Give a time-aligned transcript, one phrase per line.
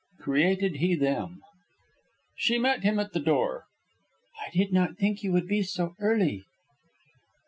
[0.19, 1.41] CREATED HE THEM
[2.35, 3.65] She met him at the door.
[4.43, 6.43] "I did not think you would be so early."